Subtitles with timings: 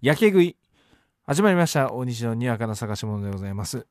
[0.00, 0.56] やけ食い。
[1.26, 1.92] 始まりました。
[1.92, 3.84] 大西のにわかな探し物でございます。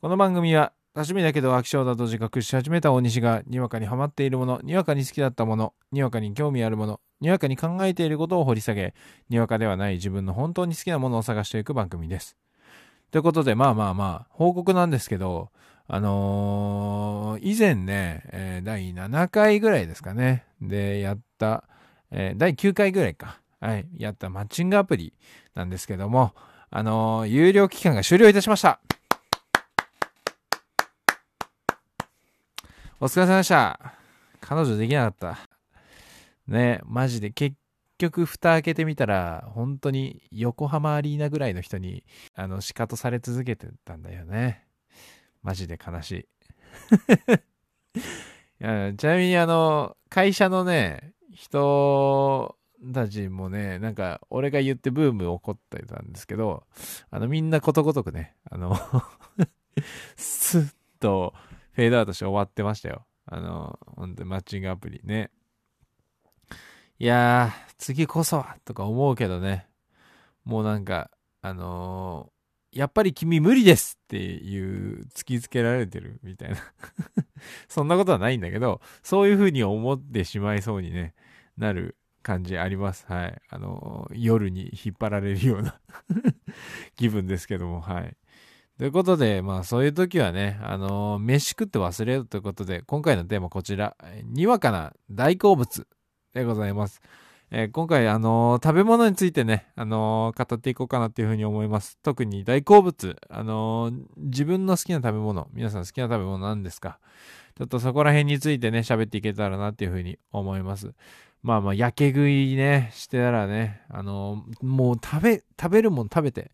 [0.00, 8.92] この番組は、多趣味だけど飽き性だと自覚し始めた大西が、にわかにハマっているもの、にわかに好きだったもの、にわかに興味あるもの、にわかに考えていることを掘り下げ、
[9.28, 12.36] にわかではない自分の本当に好きなものを探していく番組です。
[13.12, 15.50] ということで、まあまあまあ、報告なんですけど、
[15.86, 20.44] あのー以前ね、えー第7回ぐらいですかね。
[20.60, 21.62] で、やった、
[22.10, 23.38] えー第9回ぐらいか。
[23.62, 25.14] はい、やったマッチングアプリ
[25.54, 26.32] なんですけども、
[26.70, 28.80] あのー有料期間が終了いたしました。
[33.00, 33.94] お疲れ様でした。
[34.40, 35.38] 彼女できなかった。
[36.46, 37.56] ね、マジで結
[37.98, 44.66] 局蓋開けてみたら、本当に横浜アリーナぐらいの人に、あの、仕方され続けてたんだよね。
[45.42, 46.28] マジで悲しい。
[48.62, 52.56] いちなみにあの、会社のね、人
[52.92, 56.64] たちもね、なんか、俺が言ってブーム起こってたんですけど、
[57.10, 58.76] あの、みんなことごとくね、あの、
[60.16, 61.34] スッと
[61.72, 63.06] フェードアウトして終わってましたよ。
[63.26, 65.30] あの、本当にマッチングアプリね。
[66.98, 69.68] いやー、次こそはとか思うけどね、
[70.44, 72.32] もうなんか、あのー
[72.72, 76.56] やっぱり君無理ですっていう突きつけられてるみたいな。
[77.68, 81.14] そんなことはないんだけど、そういうふうに思ってしまいそうにね、
[81.58, 83.04] なる感じあります。
[83.08, 83.42] はい。
[83.48, 85.78] あの夜に引っ張られるような
[86.96, 88.16] 気分ですけども、はい。
[88.78, 95.86] ということで、まあそういう時はね、あの飯食って忘れるということで、今回のテーマこちら、にわかな大好物
[96.32, 97.00] でございます。
[97.54, 101.98] えー今回、あのー食べ物についてね、あのー語っていこうかなっていうふうに思います。
[102.02, 106.98] 特に大好物、あの自分の好きな食べ物、皆さん好きな食べ物何ですか？
[107.54, 110.94] ちょっとそこら辺についてね、喋っていけたらなっていうふうに思います。
[111.42, 116.52] まあまあ、やけ食いね、してたらね、あのもう食べ、食べるもん食べて、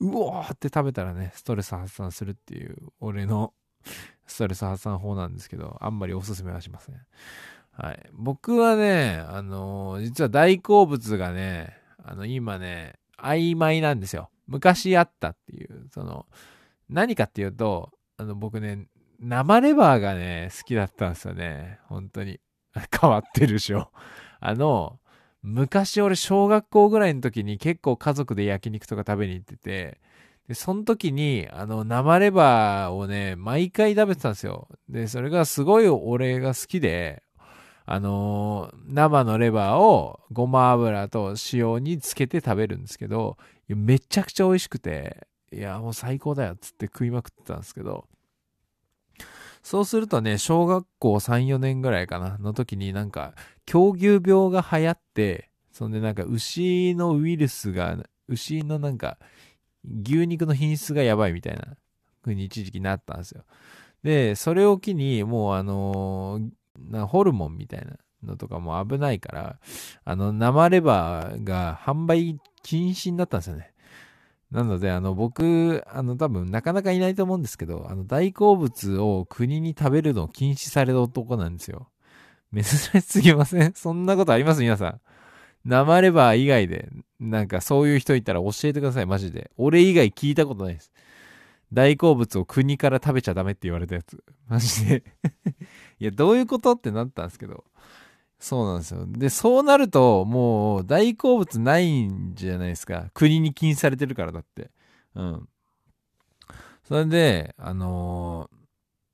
[0.00, 3.52] うおーって食べたらね、ストレス発散するっていう、俺の
[4.26, 7.00] ストレス発散法なんですけど、あんまりおすすめはしません。
[7.72, 8.10] はい。
[8.12, 14.30] 僕はね、あの実は大好物がね、あの、今ね、曖昧なんですよ。
[14.46, 16.26] 昔あったっていう、その、
[16.88, 18.86] 何かっていうと、あの、僕ね、
[19.20, 21.80] 生レバーがね、好きだったんですよね。
[21.86, 22.40] 本当に。
[23.00, 23.90] 変わってるでしょ。
[24.40, 24.98] あの、
[25.42, 30.00] 昔俺小学校ぐらいの時に結構家族で焼肉とか食べに行ってて、
[30.48, 34.68] で、その時に、あの、生レバーをね、毎回食べてたんですよ。
[34.88, 37.22] で、それがすごい俺が好きで、
[37.86, 43.38] あのー生のレバーをごま油と塩につけて食べるんですけど、
[43.68, 48.06] めちゃくちゃ美味しくて、いや、もう最高だよっつって食いまくってたんですけど、
[49.62, 53.34] そうするとね、小学校3、4年ぐらいかな、の時になんか、
[53.66, 57.96] 狂牛病が流行って、そんでなんか牛のウイルスが、
[58.28, 59.18] 牛のなんか、
[60.04, 61.76] 牛肉の品質がやばいみたいな
[62.22, 63.44] 風に一時期なったんですよ。
[64.02, 66.50] で、それを機に、もうあのー
[67.06, 69.58] ホルモンみたいなのとかも危ないから、
[70.04, 73.72] あの、生レバーが販売禁止になったんですよね。
[74.50, 81.88] なので、あの、僕、あの、多分、なかなかいないと思うんですけど、あの、大好物を国に食べるのを禁止された男なんですよ。
[82.54, 83.72] 珍しすぎません？
[83.76, 84.62] そんなことあります？
[84.62, 85.00] 皆さん。
[85.66, 86.88] 生レバー以外で、
[87.20, 89.50] なんかそういう人いたら教えてください、マジで。
[89.58, 90.90] 俺以外聞いたことないです。
[91.74, 94.24] 大好物を国から食べちゃダメって言われたやつ。
[94.48, 95.04] マジで。
[96.00, 96.72] いや、どういうこと？
[96.72, 97.64] ってなったんですけど。
[98.40, 99.04] そうなんですよ。
[99.06, 103.10] で、そうなると、もう、大好物ないんじゃないですか。
[103.12, 104.70] 国に禁止されてるからだって。
[105.14, 105.48] うん。
[106.86, 108.48] それで、あの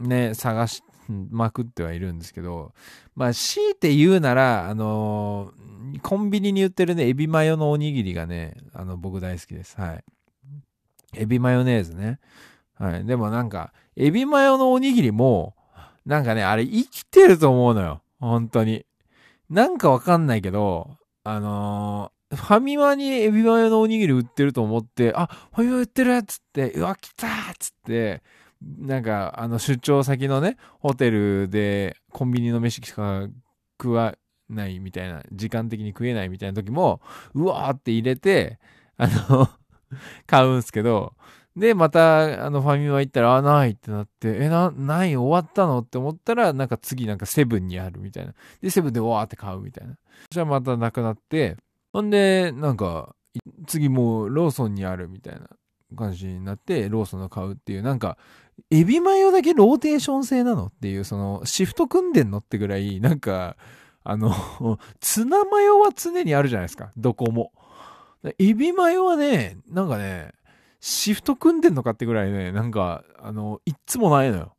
[0.00, 2.72] ーね、探しまくってはいるんですけど、
[3.14, 5.70] まあ、強いて言うなら、あのー
[6.02, 9.80] コンビニに売ってるね、エビマヨのおにぎりがね、あの、僕大好きです。
[9.80, 10.04] はい。
[11.14, 12.20] エビマヨネーズね。
[12.74, 13.04] はい。
[13.04, 15.54] でもなんか、エビマヨのおにぎりも、
[16.06, 18.02] なんかね、あれ生きてると思うのよ。
[18.20, 18.84] 本当に。
[19.50, 28.22] なんかわかんないけど、あのーファミマにエビマヨのおにぎり売ってると思って、あ、ファミマ売ってるっつって、うわ、来たっつって、
[28.62, 33.26] なんか、あの、出張先のね、ホテルでコンビニの飯しか
[33.82, 34.14] 食わ
[34.48, 37.00] ないみたいな、時間的に食えないみたいな時も、
[37.34, 38.60] うわーって入れて、
[38.96, 39.48] あの、
[40.28, 41.14] 買うんすけど、
[41.56, 48.34] で、また、あの、ファミマ行ったら、あ、ないってなって、え、な、ない終わったのって思ったら、なんか次なんかセブンにあるみたいな。
[48.60, 49.94] で、セブンでわーって買うみたいな。
[49.94, 49.98] そ
[50.32, 51.56] したらまたなくなって、
[51.92, 53.14] ほんで、なんか、
[53.66, 55.48] 次もうローソンにあるみたいな
[55.96, 58.16] 感じになって、ローソンの買うっていう、なんか、
[58.70, 63.56] エビマヨだけローテーション制なのっていう、その、シフト組んでんのってぐらい、なんか、
[64.04, 64.32] あの、
[65.00, 67.52] ツナマヨは常にあるじゃないですか、どこも。
[68.38, 70.32] エビマヨはね、なんかね、
[70.80, 74.56] シフト組んでんのかってぐらいね、なんか、あの、いっつもないのよ。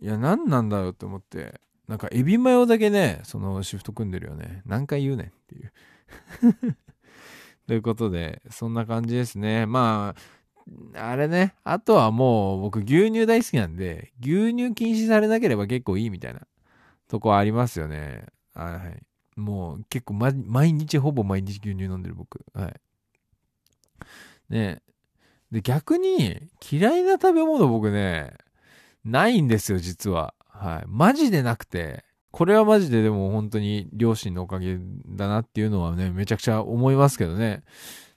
[0.00, 1.60] いや、何なんだよって思って。
[1.88, 4.62] なんか、エビマヨだけね、そのシフト組んでるよね。
[4.66, 5.72] 何回言うねんっていう。
[7.68, 9.66] ということで、そんな感じですね。
[9.66, 10.14] ま
[10.94, 16.40] あ、あれね、あとはもう僕牛乳大好きなんで、牛乳禁止されなければ結構いいみたいな
[17.08, 18.26] とこありますよね。
[18.54, 19.40] はい。
[19.40, 22.44] もう結構、ま、毎日ほぼ毎日牛乳飲んでる僕。
[22.52, 22.74] はい。
[24.48, 24.82] ね
[25.50, 28.34] で、逆に嫌いな食べ物僕ね、
[29.04, 30.34] ないんですよ、実は。
[30.48, 30.84] はい。
[30.88, 37.62] マジでなくて、これはマジででも本当に両親のおかげだなっていうのはね、めちゃくちゃ思いますけどね。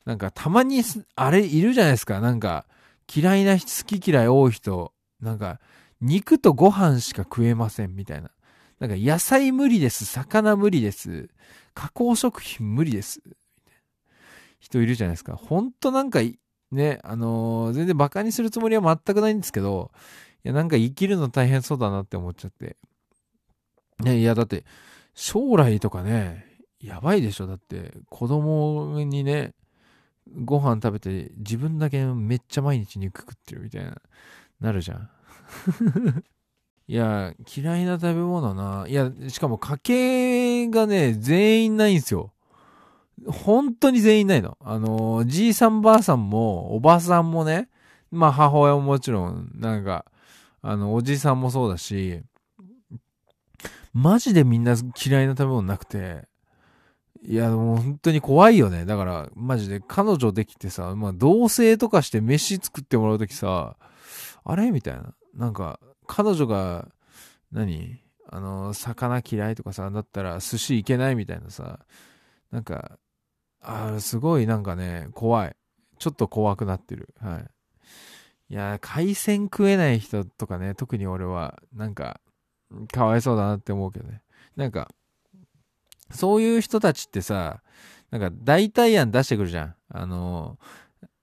[0.06, 0.82] なんかたまに、
[1.16, 2.20] あれいるじゃないですか。
[2.20, 2.66] なんか
[3.14, 5.60] 嫌いな人、好き嫌い多い人、なんか
[6.02, 8.32] 肉とご飯しか食えませんみたいな。
[8.80, 11.30] なんか野菜無理です、魚無理です、
[11.74, 13.22] 加工食品無理です。
[14.60, 15.36] 人いるじゃないですか。
[15.36, 16.20] ほんとなんか、
[16.72, 19.92] ね、あのー、全然馬鹿にするつもりは全くないんですけど、
[20.44, 22.78] いや、なんか生きるの大変そうだなって思っちゃって。
[24.00, 24.66] ね、いや、だって、
[25.14, 26.46] 将来とかね、
[26.80, 27.48] やばいでしょ。
[27.48, 29.54] だって、子供にね、
[30.44, 34.02] ご飯食べて、自分だけめっちゃ毎日肉食ってるみたいな、
[34.62, 35.10] なるじゃん。
[36.88, 38.86] いや、嫌いな食べ物な。
[38.88, 42.32] いや、しかも家系がね、全員ないんですよ。
[43.28, 44.58] 本当に全員ないの。
[44.62, 47.70] あの、じいさんばあさんも、おばさんもね、
[48.12, 50.06] まあ母親ももちろん、なんか、
[50.62, 52.22] あの、おじいさんもそうだし、
[53.94, 56.28] マジでみんな嫌いな食べ物なくて、
[57.22, 58.86] いや、もう本当に怖いよね。
[58.86, 63.76] だから、マジで彼女できてさ、まあ同棲とかして飯作ってもらうときさ、
[64.46, 64.72] あれ？
[64.72, 65.14] みたいな。
[65.36, 66.88] なんか、彼女が、
[67.52, 68.00] 何？
[68.32, 71.80] あの、魚嫌いとかさ、だったら寿司行けないみたいなさ、
[72.52, 72.98] なんか、
[73.62, 75.56] あすごいなんかね、怖い。
[75.98, 77.14] ちょっと怖くなってる。
[77.20, 77.46] はい。
[78.54, 82.20] いや、海鮮食えない人とかね、特に俺は、なんか、
[82.92, 84.22] かわいそうだなって思うけどね。
[84.56, 84.90] なんか、
[86.12, 87.62] そういう人たちってさ、
[88.12, 89.76] なんか代替案出してくるじゃん。
[89.90, 90.58] あの、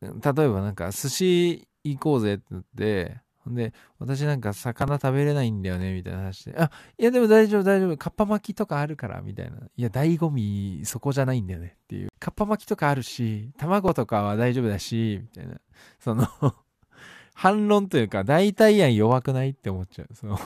[0.01, 6.57] 例えばなんか寿司行こうぜって言って、ほんで、私なんか魚食べれないんだよね、みたいな話で。
[6.59, 7.97] あ、いやでも大丈夫、大丈夫。
[7.97, 9.57] かっぱ巻きとかあるから、みたいな。
[9.77, 12.09] いや、醍醐味、そこじゃないんだよねっていう。
[12.19, 15.61] かっぱ巻きとかあるし、卵とかは大丈夫だし、みたいな。
[16.01, 16.27] その
[17.35, 20.15] 反論というか、代替案弱くないって思っちゃう。
[20.15, 20.41] その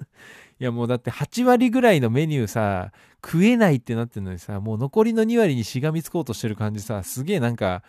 [0.60, 2.92] いやもうだって8割ぐらいのメニューさ、
[3.24, 7.82] 食えないってなってるのにさ、もう残りの2割にしがみつこうとしてる感じさ、すげえなんか、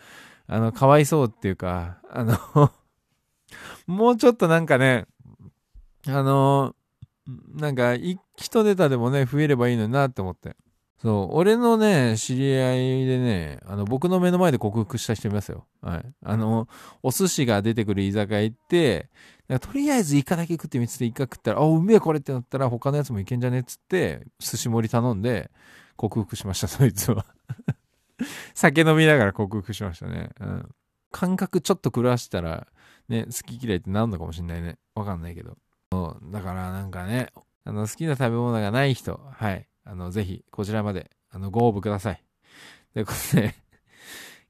[0.48, 2.72] あの、かわいそうっていうか、あの
[3.88, 5.06] もうちょっとなんかね、
[6.08, 10.56] あのー、なんか、一ネタでもね、増えればいいのになって思って。
[11.04, 15.66] そう、俺のね、知り合いでね、あの、僕の目の前で克服した人いますよ。
[15.82, 16.14] はい。
[16.24, 16.70] あの、
[17.02, 19.10] お寿司が出てくる居酒屋行って、
[19.50, 25.52] なんかとりあえずイカだけ食ってみつってイカ食ったら、あ、うめえこれってなったら他のやつもいけんじゃねっつって、寿司盛り頼んで、
[25.98, 27.26] 克服しました、そいつは。
[28.56, 30.30] 酒飲みながら克服しましたね。
[30.40, 30.70] うん。
[31.12, 32.68] 感覚ちょっと狂わしたら、
[33.14, 34.78] ね、好き嫌いってなるのかもしんないね。
[34.96, 35.58] わかんないけど。
[36.32, 37.30] だからなんかね、
[37.64, 39.68] あの、好きな食べ物がない人、はい。
[39.86, 42.24] あの、ぜひ、こちらまで、あの、ご応募ください。
[42.94, 43.54] ということで、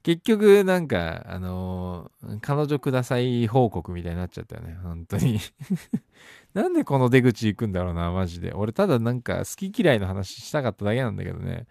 [0.02, 4.78] 結局、なんか、あのー、彼女ください報告みたいになっちゃったよね。
[4.82, 5.38] 本当に
[6.52, 8.52] なんでこの出口行くんだろうな、マジで。
[8.52, 11.66] 俺、ただなんか、好き嫌いの話したかっただけなんだけどね。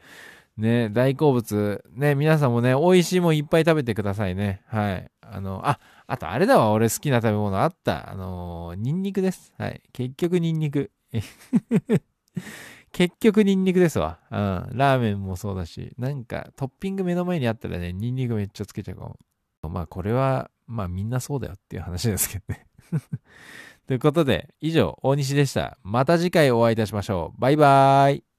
[0.57, 1.83] ね、大好物。
[1.91, 4.62] ね、皆さんもね、美味しいもんいっぱい食べてくださいね。
[4.67, 5.12] はい。
[5.33, 8.11] あの、あ、あとあれだわ、俺好きな食べ物あった。
[8.11, 9.53] あの、ニンニクです。
[9.57, 9.81] はい。
[9.91, 10.91] 結局ニンニク。
[12.91, 14.19] 結局ニンニクですわ。
[14.29, 14.69] うん。
[14.77, 19.17] ラーメンもそうだし、なんかトッピング目の前にあったらね、ニンニクめっちゃつけちゃうかも。
[19.69, 22.67] まあこれは、まあみんなそうだよっていう話ですけどね。
[23.87, 25.77] ということで、以上、大西でした。
[25.83, 27.41] また次回お会いいたしましょう。
[27.41, 28.32] バイバーイ。